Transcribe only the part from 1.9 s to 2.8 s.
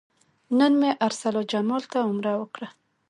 ته عمره وکړه.